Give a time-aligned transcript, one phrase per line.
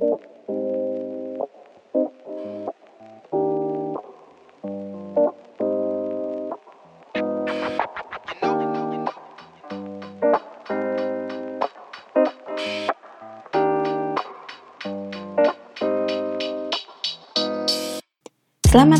[0.00, 0.16] Selamat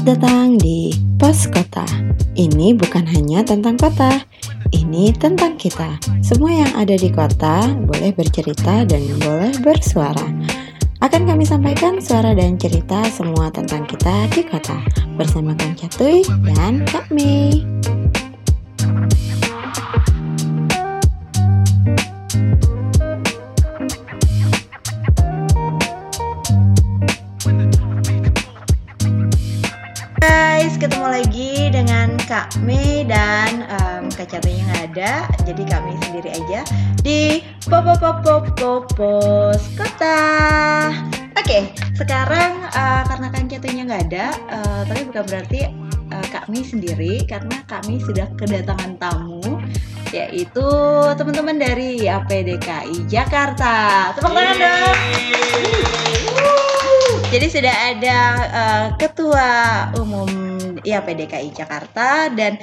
[0.05, 1.89] datang di Pos Kota.
[2.37, 4.21] Ini bukan hanya tentang kota,
[4.77, 5.97] ini tentang kita.
[6.21, 10.40] Semua yang ada di kota boleh bercerita dan boleh bersuara.
[11.01, 14.77] Akan kami sampaikan suara dan cerita semua tentang kita di kota
[15.17, 17.65] bersama Kang Catuy dan Kak Mei.
[30.21, 33.80] Guys, ketemu lagi dengan Kak Mei dan um,
[34.21, 35.13] Kak Catunya nggak ada,
[35.49, 36.61] jadi Kak Mei sendiri aja
[37.01, 40.21] di Popo Popo Popos Kota.
[41.41, 45.73] Oke, sekarang uh, karena Kak Catunya nggak ada, uh, tapi bukan berarti
[46.13, 49.41] uh, Kak Mei sendiri karena Kak Mei sudah kedatangan tamu
[50.13, 50.69] yaitu
[51.17, 54.13] teman-teman dari APDKI Jakarta.
[54.21, 54.99] Tepuk tangan dong.
[57.33, 58.19] Jadi sudah ada
[58.53, 59.49] uh, Ketua
[59.97, 60.29] Umum
[60.85, 62.61] IAPDKI Jakarta dan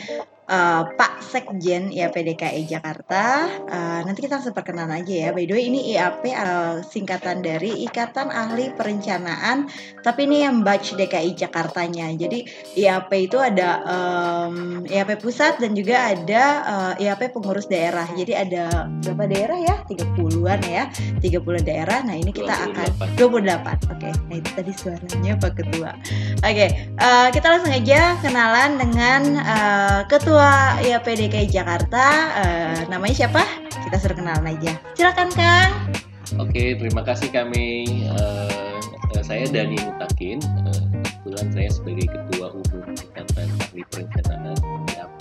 [0.47, 3.47] uh, Pak Sekjen IAPDKI Jakarta.
[3.67, 5.29] Uh, nanti kita langsung perkenalan aja ya.
[5.35, 9.67] By the way ini IAP uh, singkatan dari Ikatan Ahli Perencanaan,
[10.01, 12.09] tapi ini yang batch DKI Jakartanya.
[12.15, 12.47] Jadi
[12.79, 18.07] IAP itu ada um, IAP pusat dan juga ada uh, IAP pengurus daerah.
[18.15, 19.75] Jadi ada berapa daerah ya?
[19.85, 20.83] 30-an ya.
[21.19, 21.99] 30 daerah.
[22.07, 22.71] Nah, ini kita 28.
[22.71, 23.19] akan 28.
[23.19, 23.35] Oke.
[23.99, 24.13] Okay.
[24.27, 25.91] Nah, itu tadi suaranya Pak Ketua.
[26.45, 26.69] Oke, okay.
[27.01, 30.36] uh, kita langsung aja kenalan dengan uh, Ketua
[30.83, 32.05] IAP DKI Jakarta.
[32.41, 33.43] Uh, namanya siapa?
[33.69, 34.77] Kita suruh kenalan aja.
[34.93, 35.71] Silakan, Kang.
[36.37, 38.07] Oke, terima kasih kami.
[38.11, 38.79] Uh,
[39.23, 40.39] saya Dani Mutakin.
[40.63, 44.55] Uh, kebetulan saya sebagai Ketua Umum Ikatan Ahli Perencanaan
[44.95, 45.19] IAP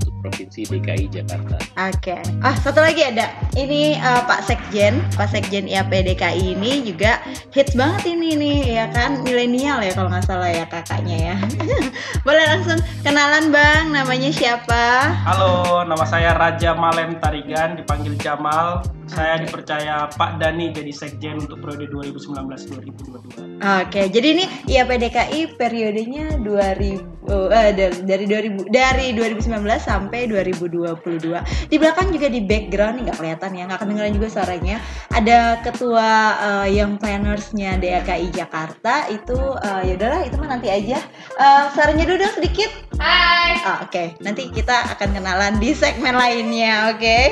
[0.00, 1.60] untuk Provinsi DKI Jakarta.
[1.76, 2.16] Oke.
[2.16, 2.22] Okay.
[2.40, 3.28] Ah, satu lagi ada.
[3.54, 7.22] Ini uh, Pak Sekjen, Pak Sekjen IAP DKI ini juga
[7.54, 9.22] hits banget ini nih, ya kan?
[9.22, 11.36] Milenial ya kalau nggak salah ya kakaknya ya.
[12.26, 15.14] Boleh langsung kenalan Bang, namanya siapa?
[15.22, 18.82] Halo, nama saya Raja Malen Tarigan, dipanggil Jamal.
[19.06, 23.62] Saya dipercaya Pak Dani jadi sekjen untuk periode 2019-2022.
[23.62, 27.70] Oke, jadi ini IAPDKI periodenya 2000 oh, eh,
[28.04, 31.70] dari 2000 dari 2019 sampai 2022.
[31.70, 34.76] Di belakang juga di background nggak kelihatan ya, nggak kedengeran juga suaranya.
[35.12, 36.10] Ada ketua
[36.40, 41.02] uh, yang plannersnya DKI Jakarta itu uh, ya udahlah itu mah nanti aja.
[41.36, 42.70] Uh, suaranya dulu dong sedikit.
[42.96, 43.60] Hai.
[43.64, 44.06] Oh, Oke, okay.
[44.22, 47.02] nanti kita akan kenalan di segmen lainnya, oke?
[47.02, 47.24] Okay?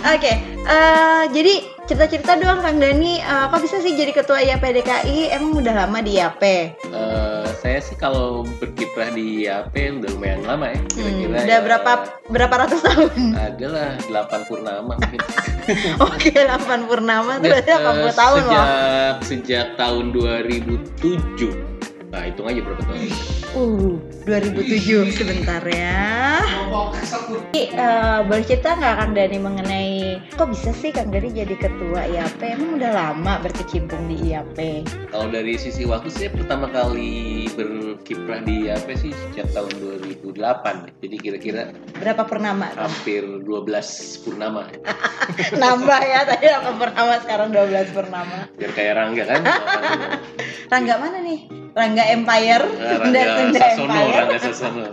[0.00, 0.36] Oke, okay.
[0.64, 5.34] uh, jadi cerita-cerita doang Kang Dani, uh, kok bisa sih jadi ketua IAP DKI?
[5.34, 6.42] Emang udah lama di IAP?
[6.88, 7.19] Uh,
[7.60, 11.28] saya sih kalau berkiprah di IAP udah lumayan lama ya, kira-kira.
[11.28, 11.92] Hmm, udah ya, berapa
[12.32, 13.10] berapa ratus tahun?
[13.36, 15.20] Adalah 8 purnama mungkin.
[16.08, 18.66] Oke, 8 purnama itu berarti 80 uh, tahun sejak, loh.
[19.20, 21.69] Sejak tahun 2007
[22.10, 23.06] Nah, hitung aja berapa tahun.
[23.54, 23.94] Uh,
[24.26, 26.42] 2007 sebentar ya.
[27.54, 29.90] Jadi, uh, boleh cerita nggak Kang Dani mengenai
[30.34, 32.42] kok bisa sih Kang Dani jadi ketua IAP?
[32.42, 34.82] Emang udah lama berkecimpung di IAP?
[35.14, 39.70] Kalau dari sisi waktu saya pertama kali berkiprah di IAP sih sejak tahun
[40.02, 40.98] 2008.
[40.98, 42.74] Jadi kira-kira berapa purnama?
[42.74, 43.46] Hampir 12
[44.26, 44.66] purnama.
[45.62, 48.50] Nambah ya tadi 8 purnama sekarang 12 purnama.
[48.58, 49.40] Biar kayak Rangga kan.
[50.74, 51.59] Rangga mana nih?
[51.74, 54.14] Rangga Empire Rangga dan Sunda Sasono, Empire.
[54.18, 54.86] Rangga Sasono.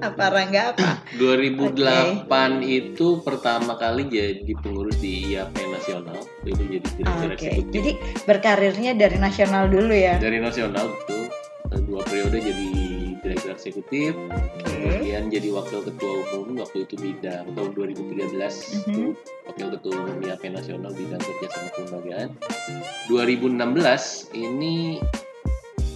[0.00, 0.90] apa Rangga apa?
[1.20, 2.48] 2008 okay.
[2.64, 6.24] itu pertama kali jadi pengurus di IAP nasional.
[6.40, 7.36] Itu jadi direktur okay.
[7.36, 7.72] eksekutif.
[7.76, 7.90] Jadi
[8.24, 10.16] berkarirnya dari nasional dulu ya?
[10.16, 11.28] Dari nasional betul.
[11.84, 12.68] Dua periode jadi
[13.20, 14.80] direktur eksekutif, okay.
[14.80, 19.10] kemudian jadi wakil ketua umum waktu itu bidang tahun 2013 mm -hmm.
[19.46, 22.28] wakil ketua umum IAP nasional bidang kerja sama kelembagaan.
[23.12, 24.98] 2016 ini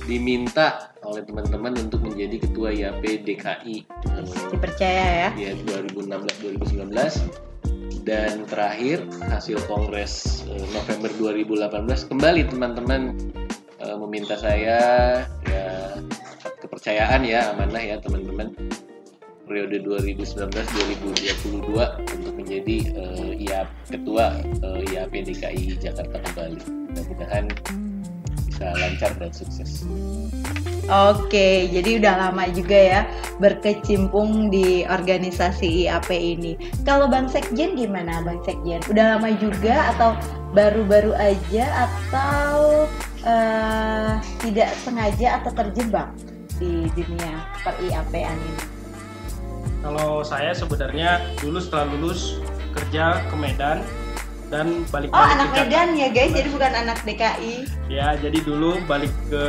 [0.05, 3.77] diminta oleh teman-teman untuk menjadi ketua IAP DKI.
[4.53, 5.31] Dipercaya ya?
[5.37, 9.01] Ya 2016 2019 dan terakhir
[9.33, 10.45] hasil kongres
[10.77, 13.17] November 2018 kembali teman-teman
[13.97, 14.81] meminta saya
[15.49, 15.65] ya
[16.61, 18.53] kepercayaan ya amanah ya teman-teman
[19.45, 21.69] periode 2019-2022
[22.17, 26.61] untuk menjadi uh, IAP ketua uh, IAP DKI Jakarta kembali.
[26.65, 27.45] Mudah-mudahan
[28.55, 29.83] bisa lancar dan sukses.
[30.87, 33.01] Oke, jadi udah lama juga ya
[33.43, 36.55] berkecimpung di organisasi IAP ini.
[36.87, 38.79] Kalau Bang Sekjen gimana Bang Sekjen?
[38.87, 40.15] Udah lama juga atau
[40.55, 42.87] baru-baru aja atau
[43.27, 44.13] eh,
[44.47, 46.15] tidak sengaja atau terjebak
[46.63, 48.63] di dunia per IAP-an ini?
[49.83, 52.39] Kalau saya sebenarnya dulu setelah lulus
[52.71, 53.83] kerja ke Medan
[54.55, 57.67] dan balik Oh, anak Medan ya guys, jadi bukan anak DKI.
[57.91, 59.45] Ya, jadi dulu balik ke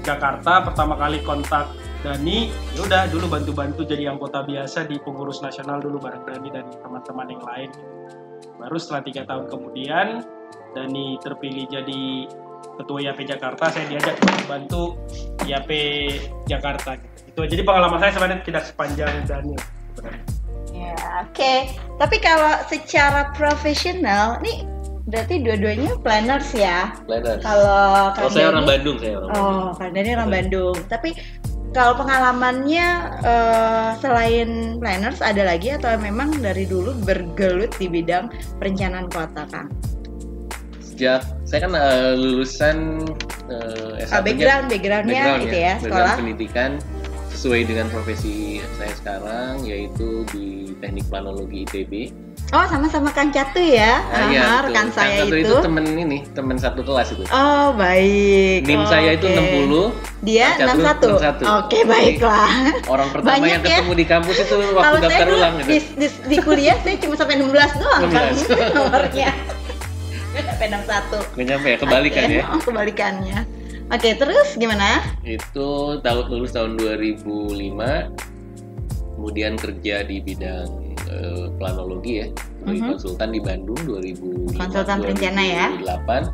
[0.00, 1.68] Jakarta pertama kali kontak
[2.00, 6.68] Dani, ya udah dulu bantu-bantu jadi anggota biasa di pengurus nasional dulu bareng Dani dan
[6.80, 7.70] teman-teman yang lain.
[8.60, 10.24] Baru setelah tiga tahun kemudian
[10.76, 12.28] Dani terpilih jadi
[12.80, 15.00] ketua IAP Jakarta, saya diajak bantu
[15.44, 15.70] IAP
[16.44, 16.96] Jakarta.
[16.96, 17.32] Gitu.
[17.32, 19.56] Itu jadi pengalaman saya sebenarnya tidak sepanjang Dani.
[19.96, 20.33] sebenarnya.
[20.84, 21.54] Ya, oke.
[21.96, 24.68] Tapi kalau secara profesional, nih
[25.08, 26.92] berarti dua-duanya planners ya.
[27.08, 27.40] Planner.
[27.40, 29.56] Kalau Kalau Kang saya orang Bandung, saya orang Bandung.
[29.56, 30.76] Oh, Kang Dani orang Bandung.
[30.92, 31.10] Tapi
[31.74, 32.86] kalau pengalamannya
[33.26, 38.30] eh, selain planners ada lagi atau memang dari dulu bergelut di bidang
[38.62, 39.68] perencanaan kota, Kang?
[40.78, 42.78] Sejak saya kan eh, lulusan
[43.44, 46.14] Ah, S1 -nya background, backgroundnya background itu ya, background sekolah.
[46.16, 46.70] pendidikan
[47.36, 51.92] sesuai dengan profesi saya sekarang yaitu di teknik planologi ITB.
[52.52, 54.04] Oh, sama-sama Kang Catu ya.
[54.12, 54.68] Ah, iya, betul.
[54.68, 55.54] rekan Kang saya Satu itu.
[55.64, 57.24] temen ini, temen satu kelas itu.
[57.32, 58.68] Oh, baik.
[58.68, 59.64] NIM saya itu Oke.
[60.20, 61.40] 60, Dia Kang Catu 61.
[61.40, 61.58] 61.
[61.64, 62.52] Oke, baiklah.
[62.92, 63.68] orang pertama Banyak yang ya.
[63.80, 65.72] ketemu di kampus itu waktu Kalau saya daftar dulu ulang di, gitu.
[65.96, 68.76] di, di kuliah saya cuma sampai 16 doang kan 16.
[68.76, 69.30] nomornya.
[70.30, 71.34] Nggak sampai 61.
[71.34, 72.44] Nggak nyampe ya, kebalikan Oke, ya.
[72.44, 73.38] Oh, kebalikannya.
[73.84, 75.00] Oke, terus gimana?
[75.24, 77.24] Itu tahun lulus tahun 2005,
[79.24, 80.68] kemudian kerja di bidang
[81.08, 82.28] eh, planologi ya,
[82.60, 82.88] sebagai Mhm.
[82.92, 85.66] konsultan di Bandung 2005, Konsultan perencana ya?
[85.80, 86.24] 2008.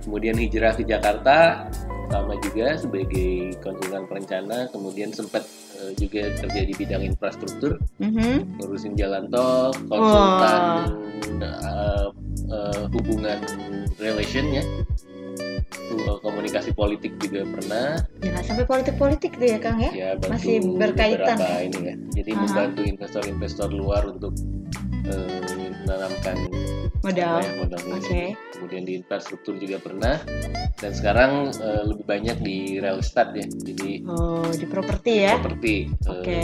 [0.00, 1.68] Kemudian hijrah ke Jakarta,
[2.08, 5.44] sama juga sebagai konsultan perencana, kemudian sempat
[5.76, 8.56] eh, juga kerja di bidang infrastruktur, Mhm.
[8.56, 10.88] ngurusin jalan tol, konsultan
[11.36, 12.08] eh,
[12.48, 13.38] eh, hubungan
[14.00, 14.64] relation ya,
[16.22, 19.90] komunikasi politik juga pernah, Jangan sampai politik-politik tuh ya, Kang ya.
[19.92, 21.66] ya bantu Masih berkaitan beberapa ya?
[21.66, 22.40] ini ya jadi Aha.
[22.44, 24.32] membantu investor-investor luar untuk
[25.08, 25.40] eh,
[25.84, 26.36] menanamkan
[27.02, 27.42] Modal.
[27.42, 28.38] ya, modal ini.
[28.62, 30.22] Kemudian di infrastruktur juga pernah
[30.78, 35.34] dan sekarang eh, lebih banyak di real estate ya jadi Oh, di properti ya.
[35.34, 36.40] properti eh, Oke.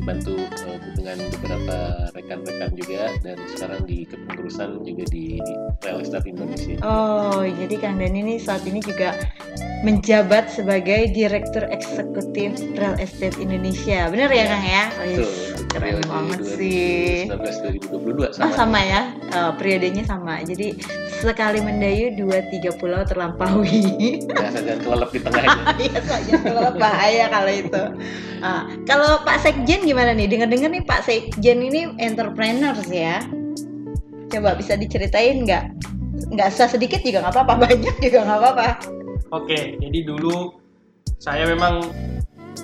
[0.00, 1.76] bantu eh, dengan beberapa
[2.14, 5.42] rekan-rekan juga dan sekarang di kepengurusan juga di
[5.82, 9.18] real estate Indonesia Oh, jadi Kang Dani ini saat ini juga
[9.82, 14.08] menjabat sebagai Direktur Eksekutif Real Estate Indonesia.
[14.08, 14.84] Bener ya, Kang ya?
[14.88, 15.18] Oh, yes.
[15.20, 15.30] Betul,
[15.68, 17.28] Keren banget sih.
[17.28, 20.40] 2019-2022 Oh sama sama ya, Eh, periodenya sama.
[20.40, 20.80] Jadi
[21.20, 23.82] sekali mendayu dua tiga pulau terlampaui.
[24.28, 27.82] Nah, jangan kelelep di tengahnya Iya saja kalau bahaya kalau itu.
[28.44, 30.28] Ah, kalau Pak Sekjen gimana nih?
[30.28, 33.24] Dengar-dengar nih Pak Sekjen ini entrepreneurs ya.
[34.28, 35.64] Coba bisa diceritain nggak?
[36.32, 38.68] Nggak usah sedikit juga nggak apa-apa, banyak juga nggak apa-apa.
[39.32, 40.54] Oke, jadi dulu
[41.16, 41.88] saya memang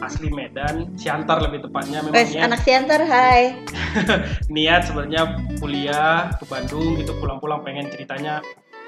[0.00, 3.60] asli Medan, Siantar lebih tepatnya memang Wes, anak Siantar, hai.
[4.54, 8.40] niat sebenarnya kuliah ke Bandung gitu pulang-pulang pengen ceritanya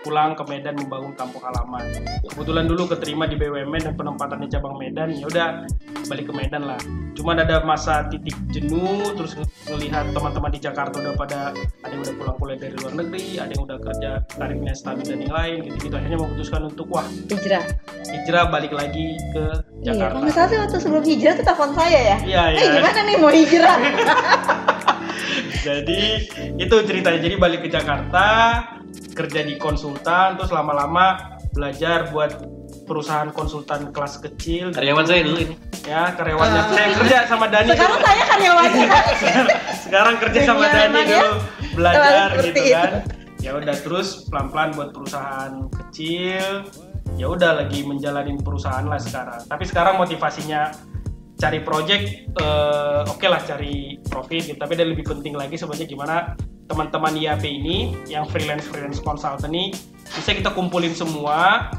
[0.05, 1.89] pulang ke Medan membangun kampung halaman.
[2.23, 5.65] Kebetulan dulu keterima di BUMN dan penempatannya cabang Medan, ya udah
[6.05, 6.77] balik ke Medan lah.
[7.15, 9.33] Cuman ada masa titik jenuh, terus
[9.65, 11.39] ngelihat teman-teman di Jakarta udah pada
[11.81, 15.19] ada yang udah pulang kuliah dari luar negeri, ada yang udah kerja tarifnya stabil dan
[15.19, 15.95] yang lain gitu-gitu.
[15.95, 17.65] Akhirnya memutuskan untuk wah Hijrah.
[18.05, 19.45] hijrah balik lagi ke
[19.81, 20.17] Iya, kalau Jakarta.
[20.19, 22.17] nggak salah sih waktu sebelum hijrah tuh telepon saya ya.
[22.21, 22.73] Iya, Eh iya.
[22.75, 23.77] gimana nih mau hijrah?
[25.65, 26.01] Jadi
[26.57, 27.19] itu ceritanya.
[27.19, 28.27] Jadi balik ke Jakarta,
[29.15, 32.35] kerja di konsultan, terus lama-lama belajar buat
[32.85, 34.75] perusahaan konsultan kelas kecil.
[34.75, 36.61] karyawan saya dulu ini Ya karyawannya.
[36.65, 36.69] Ah.
[36.73, 37.69] Saya kerja sama Dani.
[37.77, 38.07] Sekarang dulu.
[38.09, 38.89] saya karyawannya.
[39.85, 41.05] Sekarang kerja sama Dani ya.
[41.05, 41.31] dulu
[41.77, 42.73] belajar gitu itu.
[42.73, 42.91] kan.
[43.45, 46.65] Ya udah terus pelan-pelan buat perusahaan kecil.
[47.21, 49.45] Ya udah lagi menjalani perusahaan lah sekarang.
[49.45, 50.73] Tapi sekarang motivasinya
[51.37, 52.05] cari project
[52.41, 54.59] eh, oke lah cari profit gitu.
[54.59, 56.17] tapi ada lebih penting lagi sebenarnya gimana
[56.69, 61.71] teman-teman IAP ini yang freelance freelance consultant ini bisa kita kumpulin semua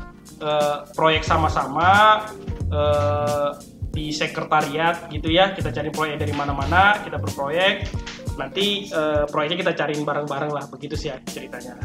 [0.41, 2.21] eh, proyek sama-sama
[2.69, 3.49] eh,
[3.95, 7.87] di sekretariat gitu ya kita cari proyek dari mana-mana kita berproyek
[8.35, 11.79] nanti eh, proyeknya kita cariin bareng-bareng lah begitu sih ya ceritanya.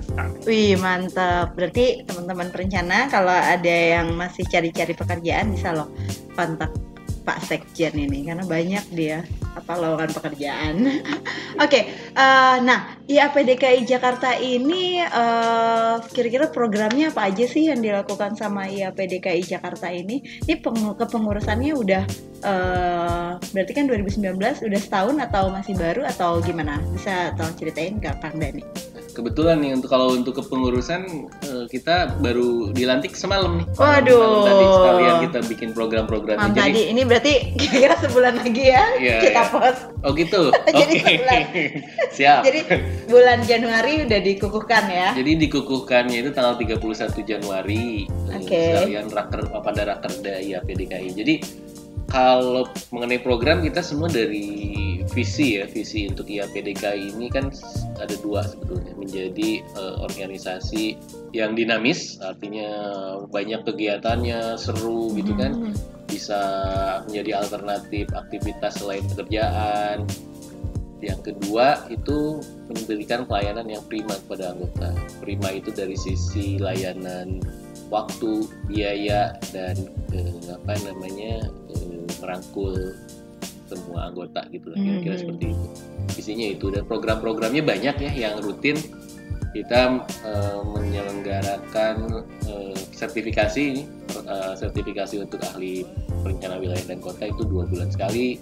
[0.45, 1.55] Wih mantap.
[1.55, 5.89] Berarti teman-teman perencana kalau ada yang masih cari-cari pekerjaan bisa loh
[6.35, 6.75] kontak
[7.23, 10.75] Pak Sekjen ini karena banyak dia apa lowongan pekerjaan.
[11.65, 11.81] Oke,
[12.15, 18.71] eh, nah IAP DKI Jakarta ini eh, kira-kira programnya apa aja sih yang dilakukan sama
[18.71, 20.23] IAP DKI Jakarta ini?
[20.47, 22.03] Ini peng- kepengurusannya udah
[22.47, 26.79] eh, berarti kan 2019 udah setahun atau masih baru atau gimana?
[26.95, 28.90] Bisa tolong ceritain nggak Kang Dani?
[29.21, 33.67] Kebetulan nih untuk kalau untuk kepengurusan eh, kita baru dilantik semalam nih.
[33.77, 34.49] Waduh.
[34.49, 36.41] Tadi sekalian kita bikin program-program.
[36.41, 39.53] Mam Jadi tadi ini berarti kira-kira sebulan lagi ya Iya, kita iya.
[39.53, 39.81] post.
[40.01, 40.43] oh gitu.
[40.81, 41.05] Jadi Oke.
[41.05, 41.41] sebulan.
[42.17, 42.41] Siap.
[42.49, 42.61] Jadi
[43.13, 45.09] bulan Januari udah dikukuhkan ya.
[45.13, 46.81] Jadi dikukuhkannya itu tanggal 31
[47.29, 48.61] Januari eh, Oke.
[48.73, 51.09] sekalian raker pada rakerda IAP DKI.
[51.13, 51.35] Jadi
[52.11, 57.55] kalau mengenai program kita semua dari visi ya visi untuk IAP DKI ini kan
[58.01, 60.97] ada dua sebetulnya menjadi eh, organisasi
[61.31, 62.69] yang dinamis artinya
[63.29, 65.75] banyak kegiatannya seru gitu kan Hmm.
[66.11, 66.41] bisa
[67.07, 70.03] menjadi alternatif aktivitas selain pekerjaan.
[71.01, 74.93] Yang kedua itu memberikan pelayanan yang prima kepada anggota.
[75.23, 77.41] Prima itu dari sisi layanan
[77.89, 79.79] waktu, biaya dan
[80.13, 82.75] eh, apa namanya eh, merangkul
[83.65, 85.21] semua anggota gitu lah kira-kira Mhm.
[85.23, 85.67] seperti itu.
[86.21, 88.77] Isinya itu dan program-programnya banyak ya yang rutin
[89.51, 91.97] kita eh, menyelenggarakan
[92.47, 93.67] eh, sertifikasi
[94.29, 95.83] eh, sertifikasi untuk ahli
[96.23, 98.39] perencana wilayah dan kota itu dua bulan sekali.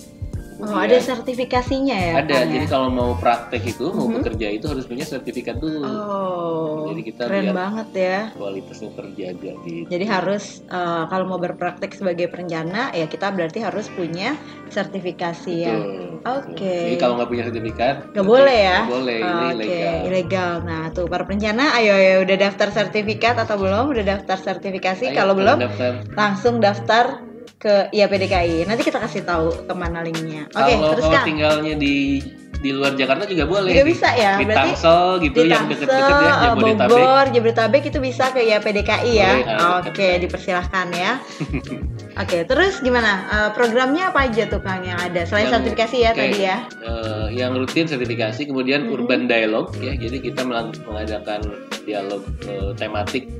[0.59, 2.12] Oh, Kemudian- ada sertifikasinya ya?
[2.19, 2.35] ada.
[2.35, 2.55] Kang, ya?
[2.59, 4.15] Jadi kalau mau praktek itu, mau Mhm.
[4.19, 5.87] bekerja itu harus punya sertifikat dulu.
[5.87, 8.19] Oh, Jadi kita keren lihat- banget ya.
[8.35, 9.87] Kualitasnya terjaga gitu.
[9.87, 14.35] Jadi harus eh, kalau mau berpraktek sebagai perencana ya kita berarti harus punya
[14.69, 15.75] sertifikasi ya.
[15.75, 16.59] Betul, Oke.
[16.59, 16.83] betul.
[16.85, 18.79] Jadi kalau nggak punya sertifikat, Gak berarti boleh ya?
[18.79, 19.97] nggak boleh, ini Oke, ilegal.
[20.05, 20.53] ilegal.
[20.65, 23.85] Nah, tuh para perencana, ayo ya udah daftar sertifikat atau belum?
[23.88, 25.05] Udah daftar sertifikasi?
[25.07, 25.93] Ayo, Kalau belum, daftar.
[26.12, 27.23] langsung daftar
[27.59, 28.65] ke IAPDKI.
[28.65, 30.47] Nanti kita kasih tahu ke mana linknya.
[30.49, 31.27] Oke, kalau terus kalau kan?
[31.27, 32.23] tinggalnya di
[32.59, 33.71] di luar Jakarta juga boleh.
[33.71, 34.35] Juga bisa ya?
[34.35, 36.91] Di Berarti Tangsel gitu di yang Tangsel, deket-deket ya, eh, Jabodetabek.
[36.91, 38.41] Bogor, Jabodetabek itu bisa ke
[39.15, 39.31] ya.
[39.31, 40.19] Boleh, ah, Oke, dekat-dekat.
[40.27, 41.12] dipersilahkan ya.
[42.23, 43.12] Oke, terus gimana?
[43.31, 45.23] Eh, programnya apa aja tuh Kang yang ada?
[45.23, 46.19] Selain Yang- sertifikasi ya oke.
[46.19, 46.57] tadi ya.
[46.83, 48.95] Eh, yang rutin sertifikasi, kemudian Mhm.
[48.95, 49.95] urban dialog ya.
[49.95, 51.41] Jadi kita mengadakan
[51.87, 53.31] dialog eh, tematik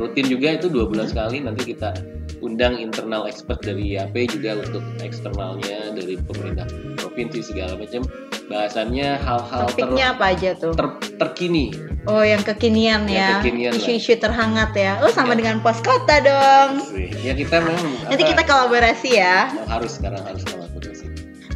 [0.00, 1.12] rutin juga itu dua bulan Mhm.
[1.12, 1.36] sekali.
[1.44, 1.92] Nanti kita
[2.40, 6.66] undang internal expert dari IAP juga untuk eksternalnya dari pemerintah
[6.96, 8.04] provinsi segala macam.
[8.50, 10.74] Bahasannya hal-hal ter, Topiknya apa aja tuh?
[10.74, 11.70] ter- terkini.
[12.10, 13.28] Oh, yang kekinian Yang ya.
[13.38, 13.78] kekinian lah.
[13.78, 14.92] Isu-isu terhangat ya.
[15.04, 15.44] Oh, sama Ya.
[15.44, 16.82] dengan pos kota dong.
[17.22, 19.52] Ya kita memang Nanti apa, kita kolaborasi ya.
[19.68, 21.06] harus sekarang harus kolaborasi.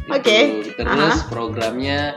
[0.07, 0.37] Oke.
[0.63, 0.85] Itu.
[0.85, 2.13] Terus programnya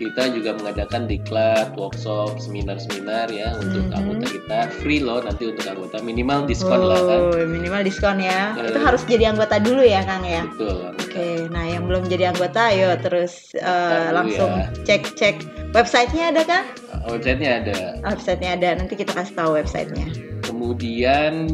[0.00, 3.92] kita juga mengadakan diklat, workshop, seminar-seminar ya untuk Mhm.
[3.92, 7.20] anggota kita free loh nanti untuk anggota minimal diskon lah kan.
[7.28, 8.56] Oh, minimal diskon ya.
[8.56, 8.72] Eh.
[8.72, 10.48] Itu harus jadi anggota dulu ya, Kang ya.
[10.48, 10.96] Betul.
[10.96, 14.66] Oke, nah yang belum jadi anggota, ayo terus dulu langsung ya.
[14.88, 15.36] cek-cek
[15.70, 16.64] websitenya ada kan?
[17.04, 17.76] Websitenya ada.
[18.02, 20.08] Websitenya ada, nanti kita kasih tahu websitenya.
[20.40, 21.46] Kemudian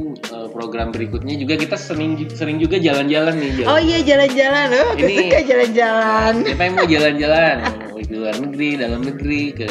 [0.53, 3.50] program berikutnya juga kita sering sering juga jalan-jalan nih.
[3.59, 3.69] Jalan.
[3.69, 6.33] Oh iya jalan-jalan, oh aku Ini- suka jalan-jalan.
[6.45, 7.57] Siapa yang mau jalan-jalan
[7.99, 9.69] di luar negeri, dalam negeri ke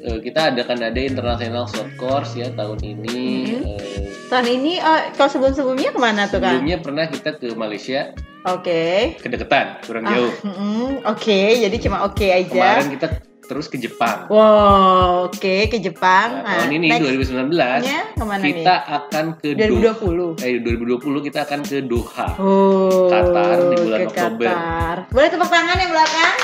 [0.00, 3.24] eh, kita adakan ada international short course ya tahun ini.
[3.48, 3.62] Mhm.
[3.64, 6.56] Eh, Tahun ini, oh, kalau sebelum-sebelumnya ke mana tuh kan?
[6.56, 9.14] sebelumnya pernah kita ke Malaysia, Oke.
[9.18, 10.32] kedekatan, kurang Ah, jauh.
[10.42, 12.48] mm, Oke, jadi cuma oke aja.
[12.48, 13.08] Kemarin kita
[13.42, 14.32] terus ke Jepang.
[14.32, 16.40] Wow, oke ke Jepang.
[16.40, 18.96] Nah, tahun ini next 2019 nya ke mana kita nih?
[18.96, 19.68] akan ke Doha.
[20.00, 20.40] 2020.
[20.40, 22.26] Eh 2020 kita akan ke Doha.
[22.40, 24.48] Oh, Qatar di bulan ke Oktober.
[24.48, 24.96] Qatar.
[25.12, 26.34] Boleh tepuk tangan yang belakang?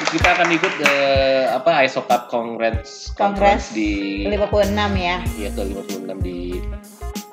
[0.00, 0.92] Kita akan ikut ke
[1.52, 5.16] apa ISO Cup Congress Kongres Conference di 56 ya.
[5.36, 6.38] ya ke 56 di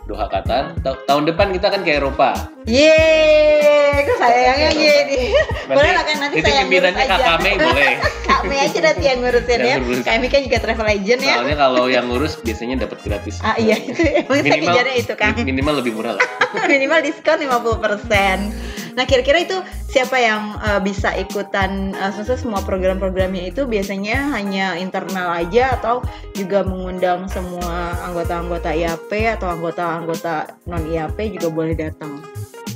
[0.07, 0.79] Doha Qatar.
[0.79, 2.31] Ta- tahun depan kita akan ke Eropa.
[2.63, 5.23] Yeay, kok sayangnya jadi.
[5.67, 7.05] Boleh lah kan nanti itu saya pimpinannya.
[7.11, 7.93] Kak Mei boleh.
[8.27, 9.75] Kak Mei aja nanti yang ngurusin ya.
[9.83, 11.35] Mei kan juga travel agent ya.
[11.43, 13.43] Soalnya kalau yang ngurus biasanya dapat gratis.
[13.43, 15.35] Ah iya itu emang saya kejarnya itu kan.
[15.43, 16.23] minimal lebih murah lah.
[16.71, 18.86] Minimal diskon 50%.
[18.97, 19.53] Nah kira-kira itu
[19.85, 26.01] siapa yang eh, bisa ikutan maksudnya semua program-programnya itu biasanya hanya internal aja atau
[26.33, 32.25] juga mengundang semua anggota-anggota IAP atau anggota-anggota non IAP juga boleh datang.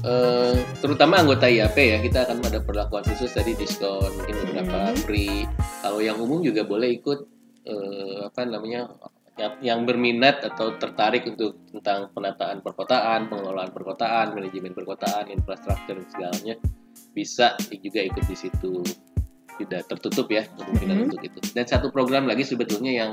[0.01, 4.97] Eh, terutama anggota IAP ya kita akan ada perlakuan khusus tadi diskon mungkin beberapa Mhm.
[5.05, 5.45] free
[5.81, 7.19] kalau yang umum juga boleh ikut
[7.61, 8.89] eh, apa namanya
[9.37, 16.07] yang, yang berminat atau tertarik untuk tentang penataan perkotaan pengelolaan perkotaan manajemen perkotaan infrastruktur dan
[16.09, 16.55] segalanya
[17.11, 18.83] bisa juga ikut di situ
[19.57, 21.05] tidak tertutup ya kemungkinan Mhm.
[21.07, 23.11] untuk itu dan satu program lagi sebetulnya yang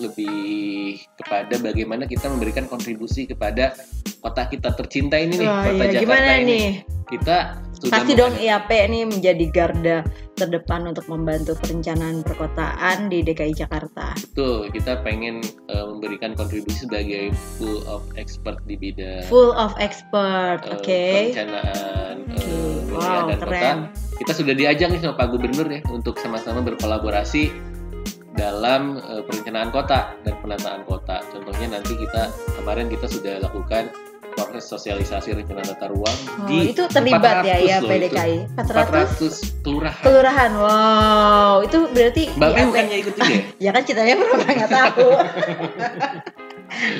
[0.00, 3.76] lebih kepada bagaimana kita memberikan kontribusi kepada
[4.18, 6.70] kota kita tercinta ini nih Wah, kota iya, Jakarta gimana ini nih?
[7.06, 7.36] kita
[7.82, 9.98] sudah Pasti dong IAP nih menjadi garda
[10.32, 14.14] terdepan untuk membantu perencanaan perkotaan di DKI Jakarta.
[14.14, 20.62] betul kita pengen eh, memberikan kontribusi sebagai full of expert di bidang Full of expert,
[20.62, 21.02] eh, oke.
[21.34, 22.54] perencanaan eh, Oke,
[22.88, 23.78] wilayah wow, dan kota keren.
[24.16, 27.50] kita sudah diajak nih sama Pak Gubernur ya untuk sama-sama berkolaborasi
[28.32, 31.20] dalam uh, perencanaan kota dan penataan kota.
[31.28, 33.92] Contohnya nanti kita kemarin kita sudah lakukan
[34.32, 38.34] proses sosialisasi rencana tata ruang Oh, di itu terlibat ya ya 400 loh PDKI.
[38.34, 38.46] itu.
[38.56, 40.02] 400 400 kelurahan.
[40.02, 40.50] kelurahan.
[40.54, 42.66] Wow, itu berarti Mbak IAP.
[42.66, 43.40] bukannya ikut juga ya?
[43.64, 45.08] Ya kan ceritanya berapa nggak tahu.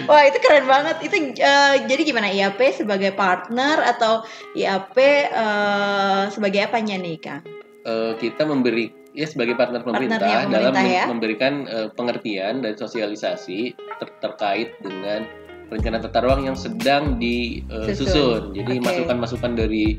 [0.05, 0.97] Wah itu keren banget.
[1.01, 4.21] Itu eh, jadi gimana IAP sebagai partner atau
[4.53, 4.97] IAP
[5.27, 7.41] eh, sebagai apanya nih kang?
[7.83, 11.05] Eh, kita memberi ya sebagai partner pemerintah, dalam pemerintah men- ya.
[11.07, 13.59] memberikan eh, pengertian dan sosialisasi
[13.99, 15.25] ter- terkait dengan
[15.73, 17.97] rencana tata ruang yang sedang disusun.
[17.97, 18.43] Susun.
[18.53, 18.85] Jadi Oke.
[18.85, 19.99] masukan-masukan dari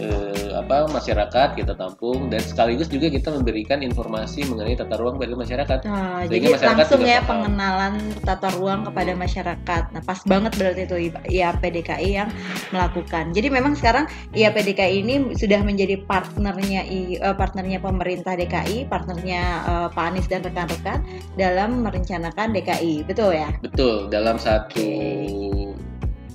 [0.00, 5.36] eh, apa masyarakat kita tampung dan sekaligus juga kita memberikan informasi mengenai tata ruang bagi
[5.36, 5.84] masyarakat.
[5.86, 7.28] Nah, jadi masyarakat langsung ya paham.
[7.28, 9.82] pengenalan tata ruang kepada masyarakat.
[9.92, 10.96] Nah, pas banget berarti itu
[11.28, 12.28] IAP DKI yang
[12.74, 13.32] melakukan.
[13.36, 19.42] Jadi memang sekarang IAP DKI ini sudah menjadi partnernya I- eh, partnernya pemerintah DKI, partnernya
[19.64, 21.04] eh, Pak Anies dan rekan-rekan
[21.36, 23.04] dalam merencanakan DKI.
[23.04, 23.48] Betul ya?
[23.60, 24.88] Betul, dalam satu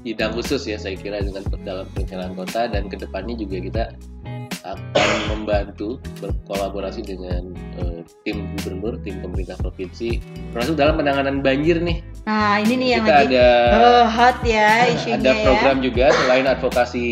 [0.06, 3.84] bidang khusus ya saya kira dengan dalam perencanaan kota dan ke depannya juga kita
[4.66, 10.18] akan membantu berkolaborasi dengan eh, tim gubernur, tim pemerintah provinsi,
[10.54, 12.02] termasuk dalam penanganan banjir nih.
[12.26, 13.48] Nah, ini nih yang kita lagi ada
[13.78, 15.44] eh, hot ya isunya ada ya.
[15.46, 17.06] program juga selain advokasi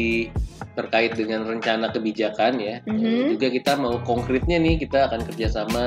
[0.74, 3.38] terkait dengan rencana kebijakan ya, eh, Mhm.
[3.38, 5.86] juga kita mau konkretnya nih kita akan kerjasama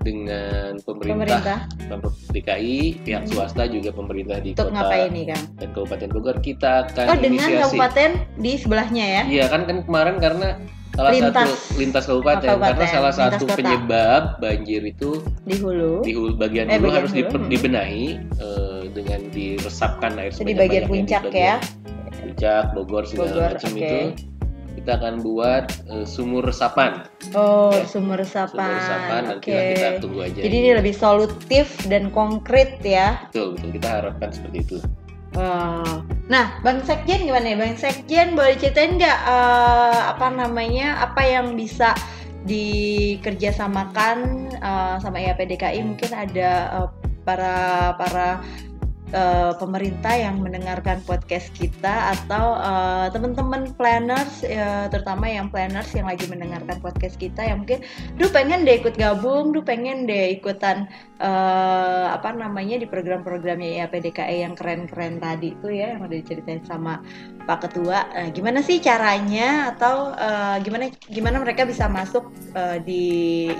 [0.00, 3.30] dengan pemerintah, pemerintah DKI, pihak Mhm.
[3.30, 5.44] swasta juga pemerintah di untuk kota ngapain nih Kang?
[5.56, 7.62] dan Kabupaten Bogor kita akan Oh, dengan inisiasi.
[7.66, 9.22] kabupaten di sebelahnya ya.
[9.26, 10.48] Iya kan kan kemarin karena
[10.90, 11.30] salah Lintas.
[11.30, 13.56] satu lintas kabupaten, kabupaten, karena salah satu kota.
[13.56, 15.10] penyebab banjir itu
[15.44, 16.02] Di hulu.
[16.02, 17.48] di hulu bagian Eh, hulu bagian harus hulu, hmm.
[17.48, 21.56] dibenahi eh, dengan diresapkan air Itu di bagian puncak bagian ya.
[22.18, 23.78] Puncak, Bogor segala Bogor, macam oke.
[23.78, 23.98] itu
[24.78, 27.02] kita akan buat eh, sumur resapan.
[27.34, 27.82] Oh, Ya.
[27.84, 28.70] sumber resapan.
[28.70, 29.66] Sumur resapan nanti Oke.
[29.74, 30.40] kita tunggu aja.
[30.40, 33.26] Jadi ini lebih solutif dan konkret ya.
[33.28, 34.76] betul betul kita harapkan seperti itu.
[35.36, 36.00] Wah.
[36.30, 37.58] Nah, Bang Sekjen gimana nih?
[37.58, 41.92] Bang Sekjen boleh ceritain nggak eh, apa namanya apa yang bisa
[42.48, 44.16] dikerjasamakan
[44.56, 45.82] eh, sama IAPDKI?
[45.84, 46.50] Mungkin ada
[46.80, 46.88] eh,
[47.26, 47.56] para
[48.00, 48.40] para
[49.12, 56.06] eh, pemerintah yang mendengarkan podcast kita atau eh, teman-teman planners, eh, terutama yang planners yang
[56.08, 57.84] lagi mendengarkan podcast kita yang mungkin,
[58.16, 64.46] duh pengen deh ikut gabung, duh pengen deh ikutan eh, apa namanya di program-programnya IAPDKI
[64.46, 67.02] yang keren-keren tadi itu ya yang udah diceritain sama
[67.48, 68.04] Pak Ketua.
[68.12, 73.04] Nah, gimana sih caranya atau eh, gimana gimana mereka bisa masuk eh, di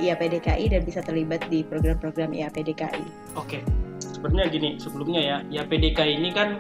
[0.05, 3.35] IAPDKI dan bisa terlibat di program-program IAPDKI?
[3.35, 3.65] Oke,
[4.19, 6.59] sebenarnya gini sebelumnya ya, ya PDK ini kan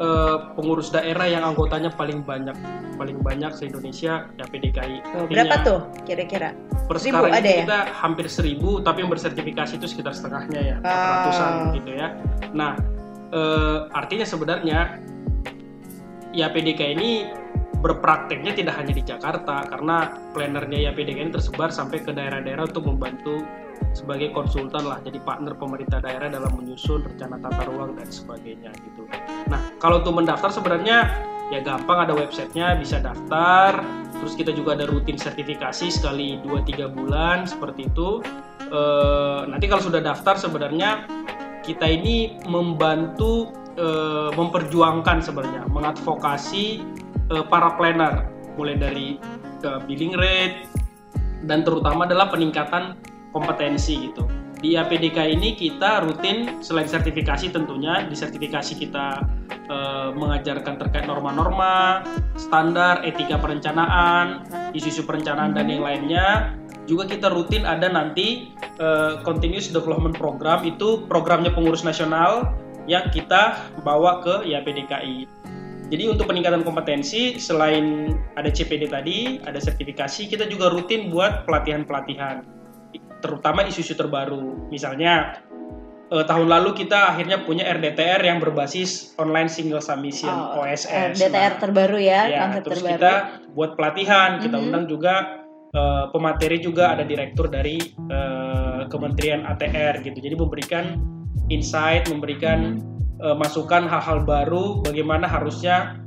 [0.00, 2.56] eh, pengurus daerah yang anggotanya paling banyak,
[2.96, 4.96] paling banyak se Indonesia ya PDKI.
[5.20, 6.56] Oh, berapa tuh kira-kira?
[6.88, 7.58] Per Seribu sekarang ada ya?
[7.66, 11.28] kita hampir seribu, tapi yang bersertifikasi itu sekitar setengahnya ya, Ah.
[11.28, 12.08] ratusan gitu ya.
[12.56, 12.72] Nah,
[13.34, 15.02] eh, artinya sebenarnya
[16.32, 17.10] ya PDK ini
[17.80, 22.88] berprakteknya tidak hanya di Jakarta karena plannernya ya PDK ini tersebar sampai ke daerah-daerah untuk
[22.88, 23.44] membantu
[23.96, 29.08] sebagai konsultan lah jadi partner pemerintah daerah dalam menyusun rencana tata ruang dan sebagainya gitu.
[29.48, 31.10] Nah kalau untuk mendaftar sebenarnya
[31.50, 33.82] ya gampang ada websitenya bisa daftar.
[34.16, 38.24] Terus kita juga ada rutin sertifikasi sekali 2-3 bulan seperti itu.
[38.66, 41.06] Eh, nanti kalau sudah daftar sebenarnya
[41.62, 46.82] kita ini membantu eh, memperjuangkan sebenarnya mengadvokasi
[47.30, 48.26] eh, para planner.
[48.56, 49.08] Mulai dari
[49.60, 50.64] ke billing rate
[51.44, 52.96] dan terutama adalah peningkatan
[53.36, 54.24] kompetensi gitu.
[54.56, 59.20] Di APDK ini kita rutin selain sertifikasi tentunya di sertifikasi kita
[59.68, 62.00] eh, mengajarkan terkait norma-norma,
[62.40, 66.56] standar, etika perencanaan, isu-isu perencanaan dan yang lainnya.
[66.88, 72.56] Juga kita rutin ada nanti eh, continuous development program itu programnya pengurus nasional
[72.88, 75.28] yang kita bawa ke IAPDKI.
[75.86, 82.55] Jadi untuk peningkatan kompetensi selain ada CPD tadi, ada sertifikasi, kita juga rutin buat pelatihan-pelatihan
[83.18, 84.68] terutama isu-isu terbaru.
[84.68, 85.40] Misalnya
[86.06, 91.18] eh, tahun lalu kita akhirnya punya RDTR yang berbasis online single submission Oh, OSS.
[91.18, 92.92] DTR Nah, terbaru ya, ya, konsep terus terbaru.
[92.94, 93.12] kita
[93.52, 94.64] buat pelatihan, kita Mhm.
[94.70, 95.14] undang juga
[95.74, 100.16] eh, pemateri juga ada direktur dari eh, Kementerian ATR gitu.
[100.16, 100.96] Jadi memberikan
[101.48, 102.80] insight, memberikan
[103.16, 106.00] eh, masukan hal-hal baru bagaimana harusnya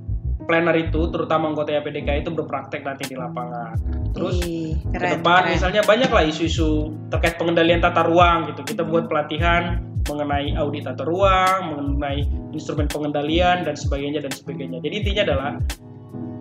[0.49, 3.77] planner itu terutama anggota YPDK itu berpraktek nanti di lapangan.
[4.17, 5.53] Terus Ih, ke depan keren.
[5.53, 8.65] misalnya banyak lah isu-isu terkait pengendalian tata ruang gitu.
[8.65, 14.81] Kita buat pelatihan mengenai audit tata ruang, mengenai instrumen pengendalian dan sebagainya dan sebagainya.
[14.81, 15.51] Jadi intinya adalah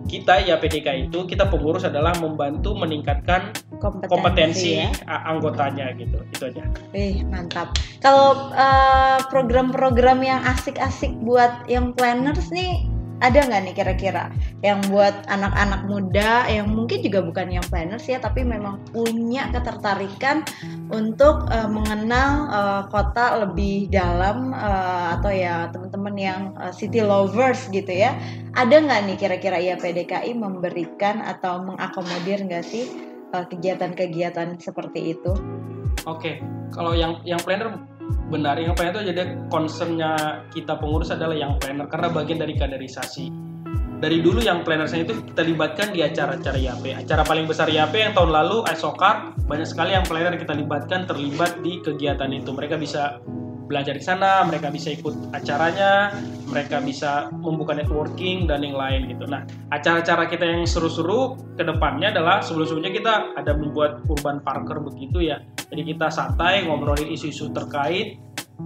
[0.09, 4.89] kita ya PDK itu kita pengurus adalah membantu meningkatkan kompetensi, kompetensi ya.
[5.05, 6.65] anggotanya gitu itu aja
[6.97, 7.77] Wih, mantap.
[8.01, 14.31] Kalau eh, program-program yang asik-asik buat yang planners nih ada nggak nih kira-kira
[14.63, 20.43] yang buat anak-anak muda yang mungkin juga bukan yang planners ya tapi memang punya ketertarikan
[20.91, 27.67] untuk eh, mengenal eh, kota lebih dalam eh, atau ya teman-teman yang eh, city lovers
[27.71, 28.15] gitu ya
[28.55, 32.87] ada nggak nih kira-kira ya PDKI memberikan atau mengakomodir nggak sih
[33.29, 35.37] kegiatan-kegiatan seperti itu?
[36.09, 36.41] Oke,
[36.73, 37.77] kalau yang yang planner
[38.29, 43.49] benar, yang planner itu jadi concernnya kita pengurus adalah yang planner karena bagian dari kaderisasi.
[43.99, 47.03] Dari dulu yang plannersnya itu kita libatkan di acara-acara IAP.
[47.03, 51.59] Acara paling besar IAP yang tahun lalu Esokar banyak sekali yang planner kita libatkan terlibat
[51.59, 52.55] di kegiatan itu.
[52.55, 53.19] Mereka bisa
[53.69, 56.09] belajar di sana, mereka bisa ikut acaranya,
[56.49, 59.29] mereka bisa membuka networking dan yang lain gitu.
[59.29, 65.21] Nah, acara-acara kita yang seru-seru ke depannya adalah sebelum-sebelumnya kita ada membuat urban parker begitu
[65.29, 65.45] ya.
[65.69, 68.17] Jadi kita santai ngobrolin isu-isu terkait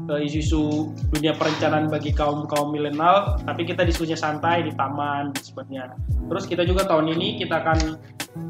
[0.08, 6.00] eh, isu-isu dunia perencanaan bagi kaum kaum milenial, tapi kita diskusinya santai di taman sebenarnya.
[6.32, 7.80] Terus kita juga tahun ini kita akan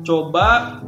[0.06, 0.80] coba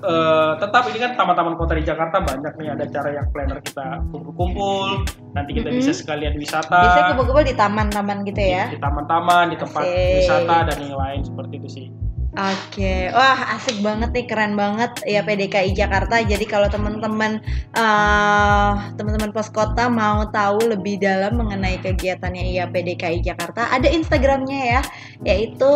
[0.00, 4.00] eh, tetap ini kan taman-taman kota di Jakarta banyak nih ada cara yang planner kita
[4.10, 5.80] kumpul-kumpul, nanti kita Mm-mm.
[5.80, 8.64] bisa sekalian wisata Biasanya kumpul-kumpul di taman-taman gitu ya.
[8.72, 10.16] di taman-taman, di tempat Asik.
[10.24, 11.86] wisata dan yang lain seperti itu sih.
[12.30, 16.22] Oke, wah asik banget nih, keren banget ya PDKI Jakarta.
[16.22, 17.42] Jadi kalau teman-teman
[17.74, 24.60] eh, teman-teman pos kota mau tahu lebih dalam mengenai kegiatannya ya PDKI Jakarta, ada Instagramnya
[24.78, 24.80] ya,
[25.26, 25.66] yaitu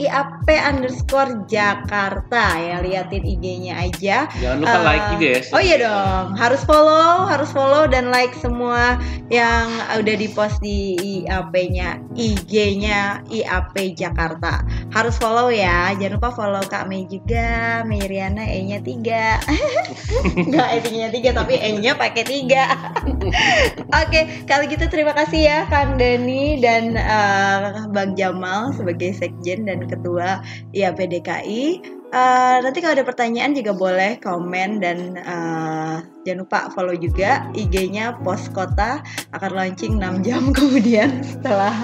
[0.00, 2.80] @iap underscore Jakarta ya.
[2.80, 4.32] Liatin IG-nya aja.
[4.40, 5.40] Jangan lupa Eh, like juga ya.
[5.52, 8.96] Oh iya dong, harus follow, harus follow dan like semua
[9.28, 14.64] yang udah di post di IAP-nya, IG-nya IAP Jakarta.
[14.94, 15.65] Harus follow ya,
[15.96, 22.24] jangan lupa follow Kak Mei juga, Miriana E-nya 3 Enggak E-nya 3 tapi E-nya pakai
[22.24, 23.06] 3
[24.02, 29.86] Oke, kalau gitu terima kasih ya Kang Dani dan eh, Bang Jamal sebagai sekjen dan
[29.86, 30.42] ketua
[30.76, 31.64] IAP DKI.
[32.06, 38.22] Eh, nanti kalau ada pertanyaan juga boleh komen dan eh, jangan lupa follow juga IG-nya
[38.22, 39.02] Pos Kota.
[39.34, 41.74] Akan launching 6 jam kemudian setelah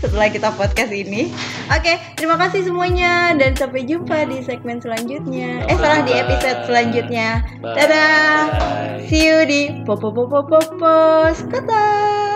[0.00, 1.32] setelah kita podcast ini.
[1.72, 5.66] Oke, terima kasih semuanya dan sampai jumpa di segmen selanjutnya.
[5.68, 7.44] Eh, salah di episode selanjutnya.
[7.60, 7.74] Bye.
[7.76, 8.42] Dadah.
[9.06, 12.31] See you di Popo Popo Pos Kota.